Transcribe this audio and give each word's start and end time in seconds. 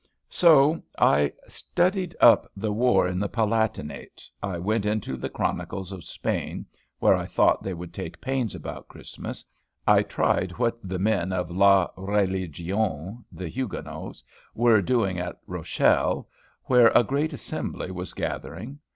So 0.31 0.81
I 0.97 1.31
studied 1.47 2.15
up 2.19 2.49
the 2.57 2.71
war 2.73 3.07
in 3.07 3.19
the 3.19 3.29
Palatinate, 3.29 4.27
I 4.41 4.57
went 4.57 4.87
into 4.87 5.15
the 5.15 5.29
chronicles 5.29 5.91
of 5.91 6.05
Spain, 6.05 6.65
where 6.97 7.13
I 7.15 7.27
thought 7.27 7.61
they 7.61 7.75
would 7.75 7.93
take 7.93 8.19
pains 8.19 8.55
about 8.55 8.87
Christmas, 8.87 9.45
I 9.85 10.01
tried 10.01 10.53
what 10.53 10.79
the 10.83 10.97
men 10.97 11.31
of 11.31 11.51
"la 11.51 11.89
religion," 11.95 13.23
the 13.31 13.47
Huguenots, 13.47 14.23
were 14.55 14.81
doing 14.81 15.19
at 15.19 15.37
Rochelle, 15.45 16.27
where 16.63 16.87
a 16.95 17.03
great 17.03 17.31
assembly 17.31 17.91
was 17.91 18.15
gathering. 18.15 18.79